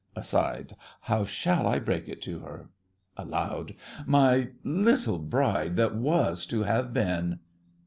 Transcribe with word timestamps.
(Aside.) 0.15 0.75
How 1.01 1.25
shall 1.25 1.67
I 1.67 1.77
break 1.77 2.09
it 2.09 2.23
to 2.23 2.39
her? 2.39 2.71
(Aloud.) 3.17 3.75
My 4.07 4.47
little 4.63 5.19
bride 5.19 5.75
that 5.75 5.95
was 5.95 6.47
to 6.47 6.63
have 6.63 6.91
been? 6.91 7.37